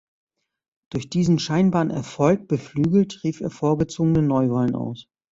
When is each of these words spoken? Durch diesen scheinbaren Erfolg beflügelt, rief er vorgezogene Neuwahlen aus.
Durch 0.89 1.11
diesen 1.11 1.37
scheinbaren 1.37 1.91
Erfolg 1.91 2.47
beflügelt, 2.47 3.23
rief 3.23 3.39
er 3.39 3.51
vorgezogene 3.51 4.23
Neuwahlen 4.23 4.73
aus. 4.73 5.07